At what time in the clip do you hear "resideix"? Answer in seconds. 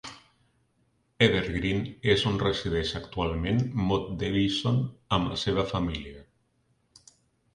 2.43-2.93